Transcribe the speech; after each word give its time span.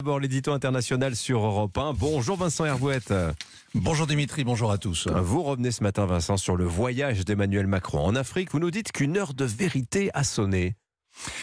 D'abord 0.00 0.18
l'édito 0.18 0.50
international 0.52 1.14
sur 1.14 1.44
Europe 1.44 1.76
1. 1.76 1.92
Bonjour 1.92 2.38
Vincent 2.38 2.64
Hervouette. 2.64 3.12
Bonjour 3.74 4.06
Dimitri, 4.06 4.44
bonjour 4.44 4.72
à 4.72 4.78
tous. 4.78 5.08
Vous 5.08 5.42
revenez 5.42 5.72
ce 5.72 5.82
matin 5.82 6.06
Vincent 6.06 6.38
sur 6.38 6.56
le 6.56 6.64
voyage 6.64 7.26
d'Emmanuel 7.26 7.66
Macron 7.66 7.98
en 7.98 8.16
Afrique. 8.16 8.50
Vous 8.52 8.60
nous 8.60 8.70
dites 8.70 8.92
qu'une 8.92 9.18
heure 9.18 9.34
de 9.34 9.44
vérité 9.44 10.08
a 10.14 10.24
sonné. 10.24 10.74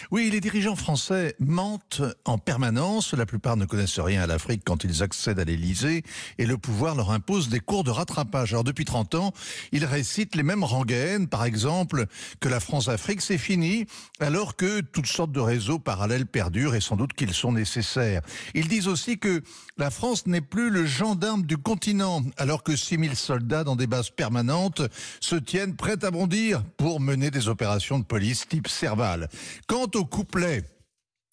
Oui, 0.10 0.30
les 0.32 0.40
dirigeants 0.40 0.78
français 0.78 1.36
mentent 1.40 2.02
en 2.24 2.38
permanence. 2.38 3.14
La 3.14 3.26
plupart 3.26 3.58
ne 3.58 3.66
connaissent 3.66 4.00
rien 4.00 4.22
à 4.22 4.28
l'Afrique 4.28 4.62
quand 4.66 4.86
ils 4.86 5.04
accèdent 5.04 5.40
à 5.40 5.44
l'Élysée 5.44 6.04
et 6.38 6.46
le 6.46 6.58
pouvoir 6.58 6.96
leur 6.96 7.12
impose 7.12 7.50
des 7.50 7.60
cours 7.60 7.84
de 7.84 7.92
rattrapage. 7.92 8.54
Alors 8.54 8.64
depuis 8.64 8.86
30 8.86 9.16
ans, 9.16 9.34
ils 9.74 9.84
récitent 9.84 10.36
les 10.36 10.44
mêmes 10.44 10.64
rengaines, 10.64 11.28
par 11.28 11.44
exemple 11.44 12.06
que 12.40 12.48
la 12.48 12.62
France-Afrique 12.62 13.22
c'est 13.22 13.38
fini, 13.38 13.86
alors 14.22 14.56
que 14.56 14.80
toutes 14.80 15.08
sortes 15.08 15.34
de 15.34 15.42
réseaux 15.42 15.80
parallèles 15.80 16.26
perdurent 16.26 16.76
et 16.76 16.82
sans 16.82 16.96
doute 16.96 17.14
qu'ils 17.14 17.34
sont 17.34 17.52
nécessaires. 17.52 18.22
Ils 18.56 18.70
disent 18.70 18.88
aussi 18.88 19.20
que 19.20 19.44
la 19.78 19.92
France 19.92 20.26
n'est 20.26 20.42
plus 20.42 20.70
le 20.70 20.86
gendarme 20.86 21.44
du 21.44 21.58
continent, 21.58 22.24
alors 22.38 22.64
que 22.64 22.76
6000 22.76 23.16
soldats 23.16 23.66
dans 23.66 23.76
des 23.76 23.88
bases 23.88 24.10
permanentes 24.10 24.82
se 25.20 25.36
tiennent 25.36 25.76
prêts 25.76 26.04
à 26.06 26.12
bondir 26.12 26.64
pour 26.78 27.02
mener 27.02 27.30
des 27.30 27.50
opérations 27.50 28.00
de 28.00 28.06
police 28.06 28.48
type 28.48 28.70
Serval. 28.70 29.28
Quant 29.66 29.90
au 29.96 30.06
couplet 30.06 30.64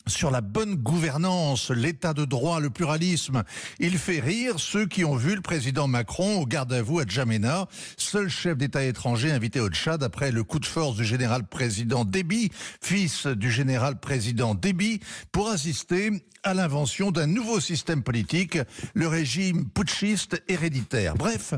sur 0.07 0.31
la 0.31 0.41
bonne 0.41 0.75
gouvernance, 0.75 1.71
l'état 1.71 2.13
de 2.13 2.25
droit, 2.25 2.61
le 2.61 2.71
pluralisme. 2.71 3.43
Il 3.79 3.99
fait 3.99 4.21
rire 4.21 4.59
ceux 4.59 4.87
qui 4.87 5.05
ont 5.05 5.17
vu 5.17 5.35
le 5.35 5.41
président 5.41 5.87
Macron 5.87 6.41
au 6.41 6.47
garde 6.47 6.73
à 6.73 6.83
vous 6.83 6.99
à 6.99 7.07
Djamena, 7.07 7.69
seul 7.97 8.29
chef 8.29 8.59
d'État 8.59 8.85
étranger 8.85 9.33
invité 9.33 9.61
au 9.61 9.69
Tchad 9.69 10.03
après 10.03 10.31
le 10.31 10.45
coup 10.45 10.59
de 10.59 10.67
force 10.67 10.97
du 10.97 11.05
général 11.05 11.47
président 11.47 12.05
Déby, 12.05 12.51
fils 12.83 13.27
du 13.27 13.51
général 13.51 13.99
président 13.99 14.55
Déby, 14.55 15.01
pour 15.33 15.49
assister 15.49 16.11
à 16.43 16.53
l'invention 16.53 17.11
d'un 17.11 17.27
nouveau 17.27 17.59
système 17.59 18.03
politique, 18.03 18.59
le 18.93 19.09
régime 19.09 19.71
putschiste 19.71 20.43
héréditaire. 20.49 21.15
Bref, 21.15 21.55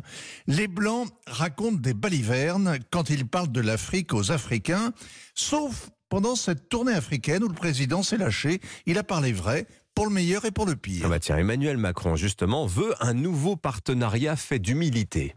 les 0.46 0.68
Blancs 0.68 1.08
racontent 1.26 1.80
des 1.80 1.94
balivernes 1.94 2.78
quand 2.92 3.10
ils 3.10 3.26
parlent 3.26 3.50
de 3.50 3.60
l'Afrique 3.60 4.14
aux 4.14 4.30
Africains, 4.30 4.92
sauf 5.34 5.90
pendant 6.08 6.36
cette 6.36 6.68
tournée 6.68 6.92
africaine 6.92 7.42
où 7.42 7.48
le 7.48 7.54
président 7.54 8.02
s'est 8.02 8.18
lâché, 8.18 8.60
il 8.86 8.98
a 8.98 9.02
parlé 9.02 9.32
vrai 9.32 9.66
pour 9.94 10.06
le 10.06 10.12
meilleur 10.12 10.44
et 10.44 10.50
pour 10.50 10.66
le 10.66 10.76
pire. 10.76 11.02
Ah 11.06 11.08
bah 11.08 11.38
Emmanuel 11.38 11.78
Macron 11.78 12.16
justement 12.16 12.66
veut 12.66 12.94
un 13.00 13.14
nouveau 13.14 13.56
partenariat 13.56 14.36
fait 14.36 14.58
d'humilité. 14.58 15.34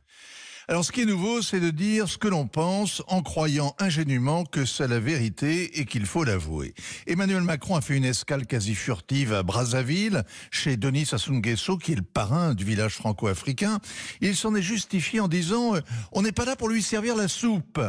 Alors 0.69 0.85
ce 0.85 0.91
qui 0.91 1.01
est 1.01 1.05
nouveau, 1.05 1.41
c'est 1.41 1.59
de 1.59 1.71
dire 1.71 2.07
ce 2.07 2.19
que 2.19 2.27
l'on 2.27 2.45
pense 2.45 3.01
en 3.07 3.23
croyant 3.23 3.75
ingénument 3.79 4.45
que 4.45 4.65
c'est 4.65 4.87
la 4.87 4.99
vérité 4.99 5.79
et 5.79 5.85
qu'il 5.85 6.05
faut 6.05 6.23
l'avouer. 6.23 6.75
Emmanuel 7.07 7.41
Macron 7.41 7.75
a 7.75 7.81
fait 7.81 7.97
une 7.97 8.05
escale 8.05 8.45
quasi 8.45 8.75
furtive 8.75 9.33
à 9.33 9.41
Brazzaville, 9.41 10.23
chez 10.51 10.77
Denis 10.77 11.07
Sassou 11.07 11.33
Nguesso, 11.33 11.79
qui 11.79 11.93
est 11.93 11.95
le 11.95 12.03
parrain 12.03 12.53
du 12.53 12.65
village 12.65 12.93
franco-africain. 12.93 13.79
Il 14.21 14.35
s'en 14.35 14.53
est 14.53 14.61
justifié 14.61 15.19
en 15.19 15.27
disant 15.27 15.73
euh, 15.73 15.79
on 16.11 16.21
n'est 16.21 16.31
pas 16.31 16.45
là 16.45 16.55
pour 16.55 16.69
lui 16.69 16.83
servir 16.83 17.15
la 17.15 17.27
soupe. 17.27 17.81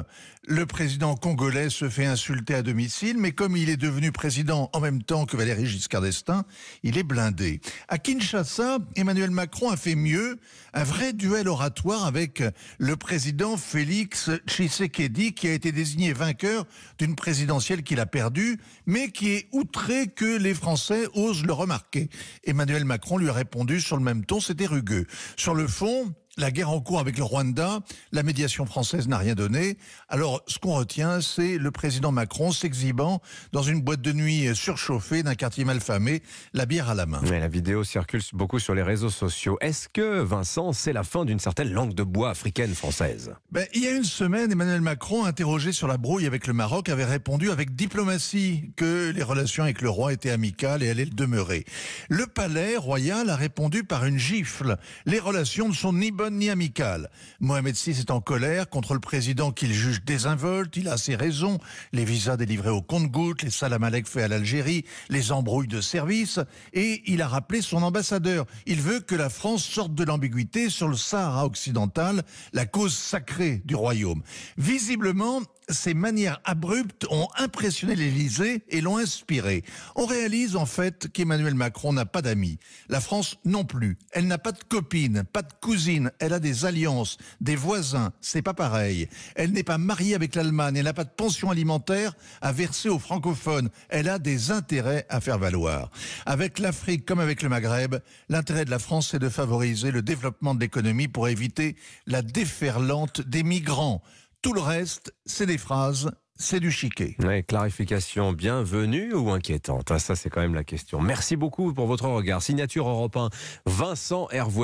Le 0.46 0.64
président 0.64 1.16
congolais 1.16 1.68
se 1.68 1.90
fait 1.90 2.06
insulter 2.06 2.54
à 2.54 2.62
domicile, 2.62 3.18
mais 3.18 3.32
comme 3.32 3.58
il 3.58 3.68
est 3.68 3.76
devenu 3.76 4.10
président 4.10 4.70
en 4.72 4.80
même 4.80 5.02
temps 5.02 5.26
que 5.26 5.36
Valéry 5.36 5.66
Giscard 5.66 6.00
d'Estaing, 6.00 6.44
il 6.82 6.96
est 6.96 7.02
blindé. 7.02 7.60
À 7.88 7.98
Kinshasa, 7.98 8.78
Emmanuel 8.96 9.30
Macron 9.30 9.68
a 9.68 9.76
fait 9.76 9.94
mieux, 9.94 10.38
un 10.72 10.82
vrai 10.82 11.12
duel 11.12 11.46
oratoire 11.46 12.06
avec 12.06 12.42
le 12.78 12.96
président 12.96 13.56
Félix 13.56 14.30
Tshisekedi, 14.46 15.34
qui 15.34 15.48
a 15.48 15.52
été 15.52 15.72
désigné 15.72 16.12
vainqueur 16.12 16.66
d'une 16.98 17.14
présidentielle 17.14 17.82
qu'il 17.82 18.00
a 18.00 18.06
perdue, 18.06 18.58
mais 18.86 19.10
qui 19.10 19.30
est 19.30 19.48
outré 19.52 20.08
que 20.08 20.38
les 20.38 20.54
Français 20.54 21.06
osent 21.14 21.44
le 21.44 21.52
remarquer. 21.52 22.08
Emmanuel 22.44 22.84
Macron 22.84 23.18
lui 23.18 23.28
a 23.28 23.32
répondu 23.32 23.80
sur 23.80 23.96
le 23.96 24.02
même 24.02 24.24
ton, 24.24 24.40
c'était 24.40 24.66
rugueux. 24.66 25.06
Sur 25.36 25.54
le 25.54 25.66
fond, 25.66 26.14
la 26.36 26.50
guerre 26.50 26.70
en 26.70 26.80
cours 26.80 27.00
avec 27.00 27.18
le 27.18 27.24
Rwanda, 27.24 27.80
la 28.12 28.22
médiation 28.22 28.64
française 28.64 29.08
n'a 29.08 29.18
rien 29.18 29.34
donné. 29.34 29.76
Alors, 30.08 30.42
ce 30.46 30.58
qu'on 30.58 30.74
retient, 30.74 31.20
c'est 31.20 31.58
le 31.58 31.70
président 31.70 32.12
Macron 32.12 32.52
s'exhibant 32.52 33.20
dans 33.52 33.62
une 33.62 33.80
boîte 33.82 34.00
de 34.00 34.12
nuit 34.12 34.54
surchauffée 34.54 35.22
d'un 35.22 35.34
quartier 35.34 35.64
malfamé, 35.64 36.22
la 36.54 36.66
bière 36.66 36.88
à 36.88 36.94
la 36.94 37.06
main. 37.06 37.20
Mais 37.24 37.40
la 37.40 37.48
vidéo 37.48 37.84
circule 37.84 38.22
beaucoup 38.32 38.58
sur 38.58 38.74
les 38.74 38.82
réseaux 38.82 39.10
sociaux. 39.10 39.58
Est-ce 39.60 39.88
que, 39.88 40.20
Vincent, 40.20 40.72
c'est 40.72 40.92
la 40.92 41.02
fin 41.02 41.24
d'une 41.24 41.40
certaine 41.40 41.72
langue 41.72 41.94
de 41.94 42.02
bois 42.02 42.30
africaine 42.30 42.74
française? 42.74 43.34
Ben, 43.50 43.66
Il 43.74 43.82
y 43.82 43.88
a 43.88 43.92
une 43.92 44.04
semaine, 44.04 44.52
Emmanuel 44.52 44.80
Macron, 44.80 45.24
interrogé 45.24 45.72
sur 45.72 45.88
la 45.88 45.98
brouille 45.98 46.26
avec 46.26 46.46
le 46.46 46.52
Maroc, 46.52 46.88
avait 46.88 47.04
répondu 47.04 47.50
avec 47.50 47.74
diplomatie 47.74 48.72
que 48.76 49.10
les 49.10 49.22
relations 49.22 49.64
avec 49.64 49.82
le 49.82 49.90
roi 49.90 50.12
étaient 50.12 50.30
amicales 50.30 50.82
et 50.82 50.90
allaient 50.90 51.04
le 51.04 51.10
demeurer. 51.10 51.64
Le 52.08 52.26
palais 52.26 52.76
royal 52.76 53.30
a 53.30 53.36
répondu 53.36 53.84
par 53.84 54.04
une 54.04 54.18
gifle. 54.18 54.76
Les 55.06 55.18
relations 55.18 55.68
ne 55.68 55.74
sont 55.74 55.92
ni 55.92 56.12
ni 56.28 56.50
amicale. 56.50 57.08
Mohamed 57.40 57.74
VI 57.74 58.00
est 58.00 58.10
en 58.10 58.20
colère 58.20 58.68
contre 58.68 58.92
le 58.92 59.00
président 59.00 59.52
qu'il 59.52 59.72
juge 59.72 60.04
désinvolte. 60.04 60.76
Il 60.76 60.88
a 60.88 60.98
ses 60.98 61.16
raisons. 61.16 61.58
Les 61.92 62.04
visas 62.04 62.36
délivrés 62.36 62.70
au 62.70 62.82
compte-gouttes, 62.82 63.42
les 63.42 63.50
salam 63.50 63.88
faits 64.04 64.24
à 64.24 64.28
l'Algérie, 64.28 64.84
les 65.08 65.32
embrouilles 65.32 65.68
de 65.68 65.80
service. 65.80 66.40
Et 66.74 67.02
il 67.06 67.22
a 67.22 67.28
rappelé 67.28 67.62
son 67.62 67.82
ambassadeur. 67.82 68.44
Il 68.66 68.82
veut 68.82 69.00
que 69.00 69.14
la 69.14 69.30
France 69.30 69.64
sorte 69.64 69.94
de 69.94 70.04
l'ambiguïté 70.04 70.68
sur 70.68 70.88
le 70.88 70.96
Sahara 70.96 71.46
occidental, 71.46 72.22
la 72.52 72.66
cause 72.66 72.94
sacrée 72.94 73.62
du 73.64 73.74
royaume. 73.74 74.22
Visiblement, 74.58 75.40
ces 75.70 75.94
manières 75.94 76.40
abruptes 76.44 77.06
ont 77.10 77.28
impressionné 77.38 77.94
l'Élysée 77.94 78.64
et 78.68 78.80
l'ont 78.80 78.98
inspiré. 78.98 79.64
On 79.94 80.04
réalise 80.04 80.56
en 80.56 80.66
fait 80.66 81.08
qu'Emmanuel 81.12 81.54
Macron 81.54 81.92
n'a 81.92 82.06
pas 82.06 82.22
d'amis. 82.22 82.58
La 82.88 83.00
France 83.00 83.36
non 83.44 83.64
plus. 83.64 83.96
Elle 84.10 84.26
n'a 84.26 84.38
pas 84.38 84.52
de 84.52 84.62
copine, 84.68 85.24
pas 85.24 85.42
de 85.42 85.52
cousine. 85.60 86.09
Elle 86.18 86.32
a 86.32 86.40
des 86.40 86.64
alliances, 86.64 87.18
des 87.40 87.56
voisins. 87.56 88.12
C'est 88.20 88.42
pas 88.42 88.54
pareil. 88.54 89.08
Elle 89.34 89.52
n'est 89.52 89.62
pas 89.62 89.78
mariée 89.78 90.14
avec 90.14 90.34
l'Allemagne. 90.34 90.76
Elle 90.76 90.84
n'a 90.84 90.92
pas 90.92 91.04
de 91.04 91.10
pension 91.10 91.50
alimentaire 91.50 92.14
à 92.40 92.52
verser 92.52 92.88
aux 92.88 92.98
francophones. 92.98 93.70
Elle 93.88 94.08
a 94.08 94.18
des 94.18 94.50
intérêts 94.50 95.06
à 95.08 95.20
faire 95.20 95.38
valoir. 95.38 95.90
Avec 96.26 96.58
l'Afrique 96.58 97.04
comme 97.06 97.20
avec 97.20 97.42
le 97.42 97.48
Maghreb, 97.48 97.96
l'intérêt 98.28 98.64
de 98.64 98.70
la 98.70 98.78
France 98.78 99.08
c'est 99.10 99.18
de 99.18 99.28
favoriser 99.28 99.90
le 99.90 100.02
développement 100.02 100.54
de 100.54 100.60
l'économie 100.60 101.08
pour 101.08 101.28
éviter 101.28 101.76
la 102.06 102.22
déferlante 102.22 103.20
des 103.20 103.42
migrants. 103.42 104.02
Tout 104.42 104.52
le 104.52 104.60
reste, 104.60 105.14
c'est 105.26 105.46
des 105.46 105.58
phrases, 105.58 106.10
c'est 106.34 106.60
du 106.60 106.70
chiquet. 106.70 107.14
Oui, 107.18 107.44
clarification 107.44 108.32
bienvenue 108.32 109.12
ou 109.12 109.30
inquiétante? 109.30 109.90
Ah, 109.90 109.98
Ça, 109.98 110.16
c'est 110.16 110.30
quand 110.30 110.40
même 110.40 110.54
la 110.54 110.64
question. 110.64 111.00
Merci 111.02 111.36
beaucoup 111.36 111.74
pour 111.74 111.86
votre 111.86 112.06
regard. 112.08 112.40
Signature 112.42 112.88
Europe 112.88 113.16
1, 113.16 113.28
Vincent 113.66 114.28
Hervouet. 114.30 114.58